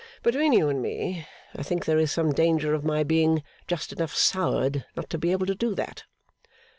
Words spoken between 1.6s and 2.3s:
think there is